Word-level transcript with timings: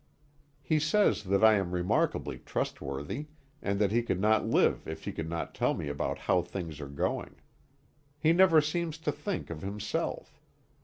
He 0.63 0.79
says 0.79 1.25
that 1.25 1.43
I 1.43 1.53
am 1.53 1.73
remarkably 1.73 2.39
trustworthy, 2.39 3.27
and 3.61 3.77
that 3.77 3.91
he 3.91 4.01
could 4.01 4.19
not 4.19 4.47
live 4.47 4.87
if 4.87 5.05
he 5.05 5.11
could 5.11 5.29
not 5.29 5.53
tell 5.53 5.75
me 5.75 5.89
about 5.89 6.17
how 6.17 6.41
things 6.41 6.81
are 6.81 6.87
going. 6.89 7.35
He 8.17 8.33
never 8.33 8.61
seems 8.61 8.97
to 8.97 9.11
think 9.11 9.51
of 9.51 9.61
himself. 9.61 10.41